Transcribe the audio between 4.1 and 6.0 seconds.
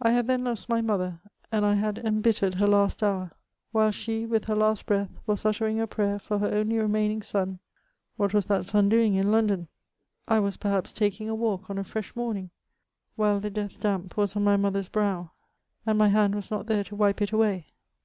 with her last breath, was uttering a